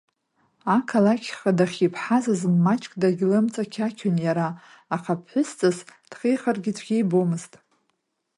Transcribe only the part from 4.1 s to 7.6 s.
иара, аха ԥҳәысҵас дхихыргьы цәгьа ибомызт.